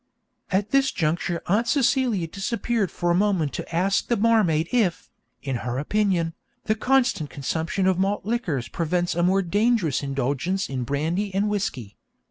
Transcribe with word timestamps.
At 0.49 0.71
this 0.71 0.91
juncture 0.91 1.43
Aunt 1.45 1.67
Celia 1.67 2.25
disappeared 2.27 2.89
for 2.89 3.11
a 3.11 3.13
moment 3.13 3.53
to 3.53 3.75
ask 3.75 4.07
the 4.07 4.17
barmaid 4.17 4.67
if, 4.71 5.11
in 5.43 5.57
her 5.57 5.77
opinion, 5.77 6.33
the 6.63 6.73
constant 6.73 7.29
consumption 7.29 7.85
of 7.85 7.99
malt 7.99 8.25
liquors 8.25 8.67
prevents 8.67 9.13
a 9.13 9.21
more 9.21 9.43
dangerous 9.43 10.01
indulgence 10.01 10.69
in 10.69 10.85
brandy 10.85 11.31
and 11.35 11.49
whisky. 11.49 11.97